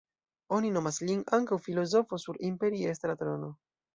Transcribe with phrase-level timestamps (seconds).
[0.55, 3.53] Oni nomas lin ankaŭ "filozofo sur imperiestra trono".